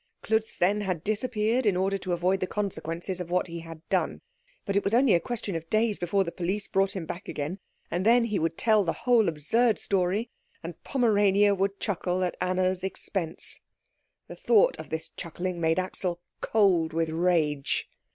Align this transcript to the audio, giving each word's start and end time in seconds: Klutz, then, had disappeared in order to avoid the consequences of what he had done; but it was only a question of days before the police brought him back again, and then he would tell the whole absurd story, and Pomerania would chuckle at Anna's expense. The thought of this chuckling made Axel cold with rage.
Klutz, 0.23 0.57
then, 0.57 0.81
had 0.81 1.03
disappeared 1.03 1.67
in 1.67 1.77
order 1.77 1.99
to 1.99 2.11
avoid 2.11 2.39
the 2.39 2.47
consequences 2.47 3.21
of 3.21 3.29
what 3.29 3.45
he 3.45 3.59
had 3.59 3.87
done; 3.87 4.19
but 4.65 4.75
it 4.75 4.83
was 4.83 4.95
only 4.95 5.13
a 5.13 5.19
question 5.19 5.55
of 5.55 5.69
days 5.69 5.99
before 5.99 6.23
the 6.23 6.31
police 6.31 6.67
brought 6.67 6.95
him 6.95 7.05
back 7.05 7.27
again, 7.29 7.59
and 7.91 8.03
then 8.03 8.23
he 8.23 8.39
would 8.39 8.57
tell 8.57 8.83
the 8.83 8.93
whole 9.05 9.29
absurd 9.29 9.77
story, 9.77 10.31
and 10.63 10.83
Pomerania 10.83 11.53
would 11.53 11.79
chuckle 11.79 12.23
at 12.23 12.35
Anna's 12.41 12.83
expense. 12.83 13.59
The 14.27 14.35
thought 14.35 14.75
of 14.79 14.89
this 14.89 15.09
chuckling 15.09 15.61
made 15.61 15.77
Axel 15.77 16.19
cold 16.41 16.93
with 16.93 17.09
rage. 17.09 17.87